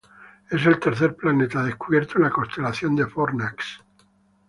[0.49, 3.83] Es el tercer planeta descubierto en la constelación de Fornax.